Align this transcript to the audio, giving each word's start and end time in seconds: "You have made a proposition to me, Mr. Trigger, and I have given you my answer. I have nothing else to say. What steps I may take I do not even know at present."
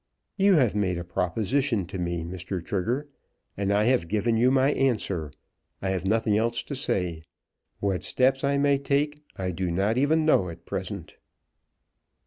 "You 0.35 0.55
have 0.55 0.73
made 0.73 0.97
a 0.97 1.03
proposition 1.03 1.85
to 1.85 1.99
me, 1.99 2.23
Mr. 2.23 2.65
Trigger, 2.65 3.07
and 3.55 3.71
I 3.71 3.83
have 3.83 4.07
given 4.07 4.35
you 4.35 4.49
my 4.49 4.71
answer. 4.73 5.31
I 5.79 5.89
have 5.91 6.05
nothing 6.05 6.35
else 6.35 6.63
to 6.63 6.75
say. 6.75 7.21
What 7.79 8.03
steps 8.03 8.43
I 8.43 8.57
may 8.57 8.79
take 8.79 9.21
I 9.37 9.51
do 9.51 9.69
not 9.69 9.99
even 9.99 10.25
know 10.25 10.49
at 10.49 10.65
present." 10.65 11.17